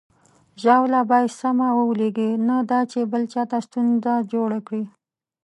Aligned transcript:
ژاوله 0.61 0.99
باید 1.09 1.31
سمه 1.39 1.67
ولویږي، 1.75 2.29
نه 2.47 2.57
دا 2.71 2.79
چې 2.91 2.99
بل 3.11 3.23
چاته 3.33 3.57
ستونزه 3.67 4.13
جوړه 4.31 4.59
کړي. 4.67 4.83